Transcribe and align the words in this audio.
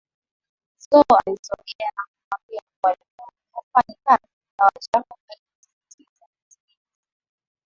Zo 0.79 1.01
alisogea 1.25 1.91
na 1.95 2.03
kumwambia 2.13 2.61
kuwa 2.81 2.95
leo 2.95 3.33
hafanyi 3.53 3.97
kazi 4.05 4.27
ingawa 4.45 4.71
Jacob 4.93 5.19
alimsisitiza 5.29 6.25
amsikilize 6.25 6.93